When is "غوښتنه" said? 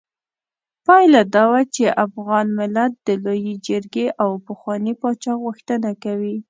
5.43-5.89